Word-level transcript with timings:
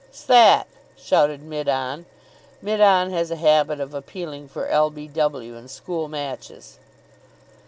"'S 0.11 0.23
that?" 0.23 0.65
shouted 0.97 1.43
mid 1.43 1.69
on. 1.69 2.07
Mid 2.59 2.81
on 2.81 3.11
has 3.11 3.29
a 3.29 3.35
habit 3.35 3.79
of 3.79 3.93
appealing 3.93 4.47
for 4.47 4.65
l. 4.65 4.89
b. 4.89 5.07
w. 5.07 5.55
in 5.55 5.67
school 5.67 6.07
matches. 6.07 6.79